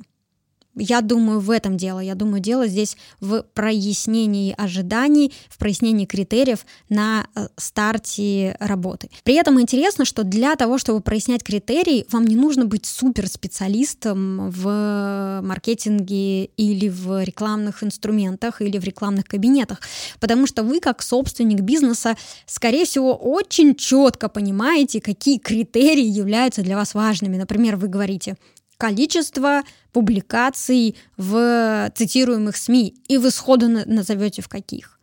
Я 0.76 1.02
думаю, 1.02 1.40
в 1.40 1.50
этом 1.50 1.78
дело. 1.78 2.00
Я 2.00 2.16
думаю, 2.16 2.42
дело 2.42 2.68
здесь 2.68 2.96
в 3.20 3.42
прояснении 3.54 4.54
ожиданий, 4.58 5.34
в 5.50 5.58
прояснении 5.58 6.06
критериев 6.06 6.66
на 6.90 7.28
э, 7.36 7.48
старте 7.58 8.56
работы. 8.60 9.10
При 9.24 9.36
этом 9.36 9.60
интересно, 9.60 10.06
что 10.06 10.24
для 10.24 10.56
того, 10.56 10.78
чтобы 10.78 11.02
прояснять 11.02 11.44
критерии, 11.44 12.06
вам 12.12 12.26
не 12.26 12.36
нужно 12.36 12.66
быть 12.66 12.86
суперспециалистом 12.86 14.52
в 14.52 15.42
маркетинге 15.44 16.46
или 16.46 16.88
в 16.88 17.24
рекламных 17.24 17.84
инструментах 17.84 18.62
или 18.62 18.78
в 18.78 18.84
рекламных 18.84 19.26
кабинетах, 19.26 19.82
потому 20.20 20.48
что 20.48 20.64
вы 20.64 20.80
как 20.80 21.02
собственник 21.02 21.62
бизнеса, 21.62 22.16
скорее 22.46 22.86
всего, 22.86 23.16
очень 23.16 23.76
четко 23.76 24.30
понимаете, 24.30 25.02
какие 25.02 25.40
критерии 25.40 26.06
являются 26.06 26.62
для 26.62 26.76
вас 26.76 26.94
важными. 26.94 27.38
Например, 27.38 27.76
вы 27.76 27.88
говорите, 27.88 28.36
количество 28.80 29.63
публикаций 29.92 30.96
в 31.18 31.92
цитируемых 31.94 32.56
СМИ, 32.56 32.96
и 33.08 33.18
вы 33.18 33.30
сходу 33.30 33.68
назовете 33.68 34.42
в 34.42 34.48
каких. 34.48 35.00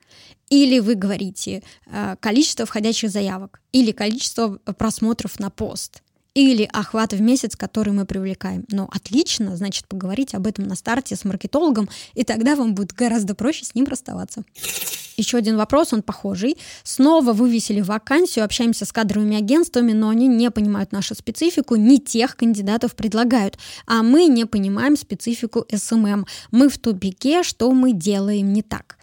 Или 0.49 0.79
вы 0.79 0.95
говорите 0.95 1.63
э, 1.87 2.17
количество 2.21 2.65
входящих 2.65 3.11
заявок, 3.11 3.61
или 3.73 3.93
количество 3.93 4.59
просмотров 4.79 5.39
на 5.39 5.51
пост 5.51 6.03
или 6.37 6.69
охват 6.71 7.15
в 7.15 7.21
месяц, 7.23 7.57
который 7.57 7.95
мы 7.95 8.05
привлекаем. 8.05 8.67
Но 8.71 8.91
отлично, 8.93 9.57
значит, 9.57 9.89
поговорить 9.89 10.35
об 10.35 10.47
этом 10.47 10.69
на 10.69 10.75
старте 10.77 11.17
с 11.17 11.25
маркетологом, 11.25 11.89
и 12.13 12.25
тогда 12.25 12.57
вам 12.57 12.75
будет 12.75 12.93
гораздо 12.93 13.35
проще 13.35 13.65
с 13.65 13.75
ним 13.75 13.87
расставаться. 13.87 14.45
Еще 15.17 15.39
один 15.39 15.57
вопрос, 15.57 15.95
он 15.95 16.03
похожий. 16.03 16.59
Снова 16.83 17.33
вывесили 17.33 17.81
вакансию, 17.81 18.45
общаемся 18.45 18.85
с 18.85 18.93
кадровыми 18.93 19.39
агентствами, 19.39 19.93
но 19.93 20.11
они 20.11 20.29
не 20.29 20.51
понимают 20.51 20.93
нашу 20.93 21.15
специфику, 21.15 21.77
не 21.77 21.99
тех 21.99 22.37
кандидатов 22.37 22.95
предлагают, 22.95 23.57
а 23.87 24.03
мы 24.03 24.27
не 24.27 24.45
понимаем 24.45 24.95
специфику 24.99 25.65
SMM. 25.75 26.27
Мы 26.51 26.69
в 26.69 26.77
тупике, 26.77 27.45
что 27.45 27.73
мы 27.73 27.95
делаем 27.95 28.53
не 28.53 28.61
так. 28.61 28.99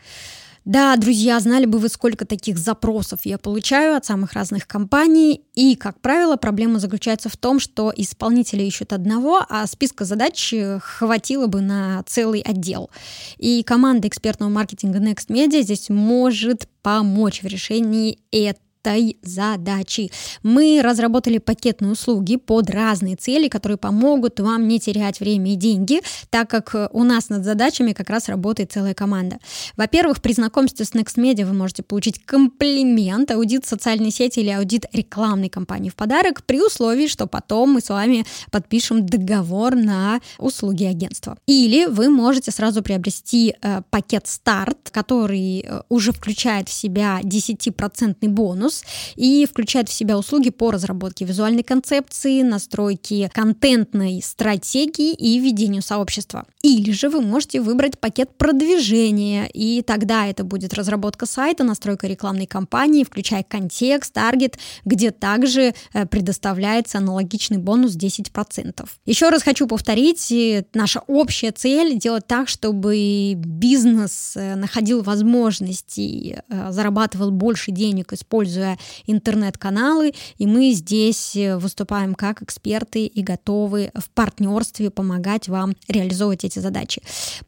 Да, 0.65 0.95
друзья, 0.95 1.41
знали 1.41 1.65
бы 1.65 1.78
вы, 1.78 1.89
сколько 1.89 2.26
таких 2.26 2.58
запросов 2.58 3.19
я 3.26 3.38
получаю 3.38 3.97
от 3.97 4.06
самых 4.06 4.32
разных 4.32 4.65
компаний. 4.65 5.41
И, 5.54 5.76
как 5.76 5.99
правило, 5.99 6.38
проблема 6.38 6.80
заключается 6.80 7.28
в 7.28 7.36
том, 7.36 7.60
что 7.60 7.91
исполнители 7.95 8.63
ищут 8.63 8.93
одного, 8.93 9.45
а 9.49 9.67
списка 9.67 10.06
задач 10.06 10.54
хватило 10.80 11.47
бы 11.47 11.60
на 11.60 12.02
целый 12.08 12.39
отдел. 12.39 12.89
И 13.38 13.62
команда 13.63 14.08
экспертного 14.08 14.49
маркетинга 14.49 14.99
Next 14.99 15.28
Media 15.28 15.62
здесь 15.62 15.89
может 15.89 16.69
помочь 16.82 17.41
в 17.43 17.45
решении 17.45 18.19
этого 18.32 18.63
этой 18.83 19.17
задачи. 19.21 20.11
Мы 20.43 20.81
разработали 20.83 21.37
пакетные 21.37 21.91
услуги 21.91 22.35
под 22.35 22.69
разные 22.69 23.15
цели, 23.15 23.47
которые 23.47 23.77
помогут 23.77 24.39
вам 24.39 24.67
не 24.67 24.79
терять 24.79 25.19
время 25.19 25.53
и 25.53 25.55
деньги, 25.55 26.01
так 26.29 26.49
как 26.49 26.75
у 26.91 27.03
нас 27.03 27.29
над 27.29 27.45
задачами 27.45 27.93
как 27.93 28.09
раз 28.09 28.29
работает 28.29 28.71
целая 28.71 28.93
команда. 28.93 29.37
Во-первых, 29.77 30.21
при 30.21 30.33
знакомстве 30.33 30.85
с 30.85 30.91
NextMedia 30.91 31.45
вы 31.45 31.53
можете 31.53 31.83
получить 31.83 32.23
комплимент, 32.25 33.31
аудит 33.31 33.65
социальной 33.65 34.11
сети 34.11 34.39
или 34.39 34.49
аудит 34.49 34.85
рекламной 34.91 35.49
кампании 35.49 35.89
в 35.89 35.95
подарок 35.95 36.43
при 36.43 36.61
условии, 36.61 37.07
что 37.07 37.27
потом 37.27 37.73
мы 37.73 37.81
с 37.81 37.89
вами 37.89 38.25
подпишем 38.51 39.05
договор 39.05 39.75
на 39.75 40.19
услуги 40.37 40.83
агентства. 40.83 41.37
Или 41.47 41.85
вы 41.85 42.09
можете 42.09 42.51
сразу 42.51 42.83
приобрести 42.83 43.55
э, 43.61 43.81
пакет 43.89 44.27
старт, 44.27 44.89
который 44.91 45.61
э, 45.61 45.81
уже 45.89 46.11
включает 46.11 46.69
в 46.69 46.73
себя 46.73 47.19
10% 47.23 48.27
бонус 48.27 48.72
и 49.15 49.45
включает 49.45 49.89
в 49.89 49.93
себя 49.93 50.17
услуги 50.17 50.49
по 50.49 50.71
разработке 50.71 51.25
визуальной 51.25 51.63
концепции, 51.63 52.41
настройке 52.41 53.29
контентной 53.33 54.21
стратегии 54.23 55.13
и 55.13 55.39
ведению 55.39 55.81
сообщества. 55.81 56.45
Или 56.62 56.91
же 56.91 57.09
вы 57.09 57.21
можете 57.21 57.62
выбрать 57.62 57.99
пакет 57.99 58.38
продвижения, 58.38 59.47
и 59.53 59.81
тогда 59.81 60.27
это 60.27 60.43
будет 60.43 60.73
разработка 60.73 61.25
сайта, 61.25 61.63
настройка 61.63 62.07
рекламной 62.07 62.45
кампании, 62.45 63.03
включая 63.03 63.43
контекст, 63.43 64.13
таргет, 64.13 64.57
где 64.86 65.12
также 65.12 65.73
э, 65.93 66.05
предоставляется 66.05 66.99
аналогичный 66.99 67.57
бонус 67.57 67.95
10%. 67.95 68.88
Еще 69.05 69.29
раз 69.29 69.43
хочу 69.43 69.67
повторить, 69.67 70.31
э, 70.31 70.65
наша 70.73 71.01
общая 71.07 71.51
цель 71.51 71.97
делать 71.99 72.27
так, 72.27 72.47
чтобы 72.47 73.33
бизнес 73.36 74.33
э, 74.36 74.55
находил 74.55 75.01
возможности, 75.03 76.43
зарабатывал 76.69 77.31
больше 77.31 77.71
денег, 77.71 78.13
используя 78.13 78.62
интернет-каналы, 79.06 80.13
и 80.38 80.47
мы 80.47 80.71
здесь 80.71 81.36
выступаем 81.36 82.15
как 82.15 82.41
эксперты 82.41 83.06
и 83.06 83.21
готовы 83.21 83.91
в 83.93 84.10
партнерстве 84.10 84.89
помогать 84.89 85.49
вам 85.49 85.76
реализовывать 85.88 86.43
эти 86.45 86.60
задачи. 86.60 87.02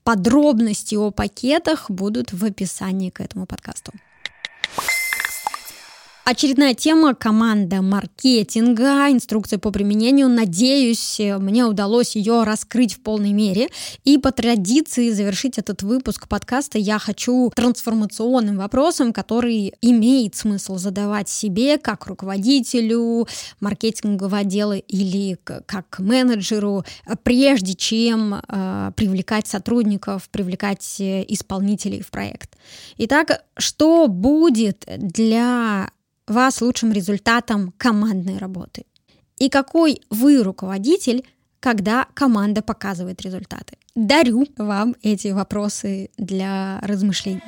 Подробности 0.04 0.96
о 0.96 1.12
пакетах 1.12 1.90
будут 1.90 2.34
в 2.34 2.44
описании 2.44 3.10
к 3.10 3.22
этому 3.22 3.46
подкасту. 3.46 3.92
Очередная 6.28 6.74
тема– 6.74 7.14
команда 7.16 7.84
маркетинга, 7.84 9.12
инструкция 9.12 9.60
по 9.60 9.70
применению. 9.70 10.28
Надеюсь, 10.28 11.20
мне 11.20 11.66
удалось 11.66 12.16
ее 12.16 12.42
раскрыть 12.42 12.96
в 12.96 13.02
полной 13.02 13.32
мере. 13.32 13.70
И 14.06 14.18
по 14.18 14.32
традиции 14.32 15.12
завершить 15.12 15.60
этот 15.60 15.84
выпуск 15.84 16.28
подкаста 16.28 16.80
я 16.80 16.98
хочу 16.98 17.52
трансформационным 17.56 18.58
вопросом, 18.58 19.14
который 19.14 19.76
имеет 19.82 20.36
смысл 20.36 20.78
задавать 20.78 21.30
себе 21.30 21.78
как 21.78 22.08
руководителю 22.08 23.28
маркетингового 23.60 24.40
отдела 24.40 24.78
или 24.78 25.38
как 25.44 26.00
менеджеру, 26.00 26.86
прежде 27.22 27.76
чем 27.76 28.34
э, 28.34 28.92
привлекать 28.96 29.46
сотрудников, 29.46 30.28
привлекать 30.30 30.96
э, 31.00 31.24
исполнителей 31.28 32.02
в 32.02 32.10
проект. 32.10 32.58
Итак, 32.98 33.44
что 33.60 34.08
будет 34.08 34.86
для 34.88 35.92
вас 36.28 36.62
лучшим 36.62 36.92
результатом 36.92 37.74
командной 37.78 38.38
работы? 38.38 38.86
И 39.38 39.50
какой 39.50 40.02
вы 40.10 40.44
руководитель, 40.44 41.26
когда 41.60 42.08
команда 42.14 42.62
показывает 42.62 43.22
результаты? 43.22 43.78
Дарю 43.96 44.48
вам 44.58 44.96
эти 45.02 45.30
вопросы 45.30 46.10
для 46.18 46.80
размышлений. 46.82 47.42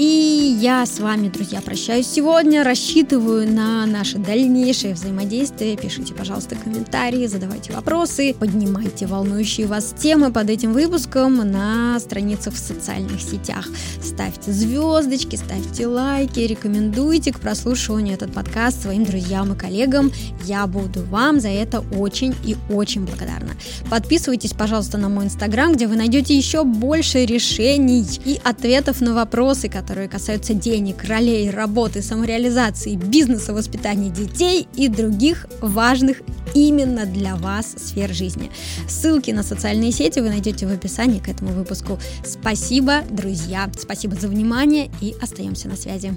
И 0.00 0.56
я 0.62 0.86
с 0.86 0.98
вами, 0.98 1.28
друзья, 1.28 1.60
прощаюсь 1.60 2.06
сегодня. 2.06 2.64
Рассчитываю 2.64 3.46
на 3.46 3.84
наше 3.84 4.16
дальнейшее 4.16 4.94
взаимодействие. 4.94 5.76
Пишите, 5.76 6.14
пожалуйста, 6.14 6.56
комментарии, 6.56 7.26
задавайте 7.26 7.74
вопросы, 7.74 8.32
поднимайте 8.32 9.06
волнующие 9.06 9.66
вас 9.66 9.94
темы 9.98 10.32
под 10.32 10.48
этим 10.48 10.72
выпуском 10.72 11.36
на 11.36 12.00
страницах 12.00 12.54
в 12.54 12.58
социальных 12.58 13.20
сетях. 13.20 13.68
Ставьте 14.02 14.52
звездочки, 14.52 15.36
ставьте 15.36 15.86
лайки, 15.86 16.40
рекомендуйте 16.40 17.34
к 17.34 17.38
прослушиванию 17.38 18.14
этот 18.14 18.32
подкаст 18.32 18.80
своим 18.80 19.04
друзьям 19.04 19.52
и 19.52 19.58
коллегам. 19.58 20.10
Я 20.46 20.66
буду 20.66 21.02
вам 21.10 21.40
за 21.40 21.48
это 21.48 21.84
очень 21.94 22.34
и 22.42 22.56
очень 22.70 23.04
благодарна. 23.04 23.50
Подписывайтесь, 23.90 24.54
пожалуйста, 24.54 24.96
на 24.96 25.10
мой 25.10 25.26
инстаграм, 25.26 25.74
где 25.74 25.86
вы 25.86 25.96
найдете 25.96 26.34
еще 26.34 26.64
больше 26.64 27.26
решений 27.26 28.06
и 28.24 28.40
ответов 28.42 29.02
на 29.02 29.12
вопросы, 29.12 29.68
которые 29.68 29.89
которые 29.90 30.08
касаются 30.08 30.54
денег, 30.54 31.02
ролей, 31.02 31.50
работы, 31.50 32.00
самореализации, 32.00 32.94
бизнеса, 32.94 33.52
воспитания 33.52 34.08
детей 34.08 34.68
и 34.76 34.86
других 34.86 35.48
важных 35.60 36.22
именно 36.54 37.06
для 37.06 37.34
вас 37.34 37.74
сфер 37.76 38.14
жизни. 38.14 38.52
Ссылки 38.88 39.32
на 39.32 39.42
социальные 39.42 39.90
сети 39.90 40.20
вы 40.20 40.28
найдете 40.28 40.68
в 40.68 40.72
описании 40.72 41.18
к 41.18 41.28
этому 41.28 41.50
выпуску. 41.50 41.98
Спасибо, 42.24 43.02
друзья, 43.10 43.68
спасибо 43.76 44.14
за 44.14 44.28
внимание 44.28 44.92
и 45.00 45.12
остаемся 45.20 45.66
на 45.66 45.74
связи. 45.74 46.16